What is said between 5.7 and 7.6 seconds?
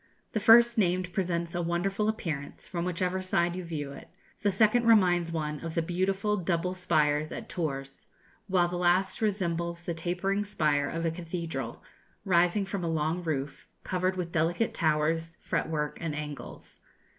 the beautiful double spires at